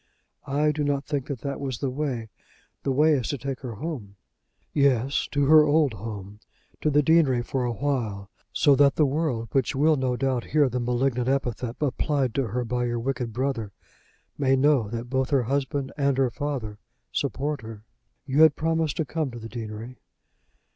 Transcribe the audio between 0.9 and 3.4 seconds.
think that that was the way. The way is to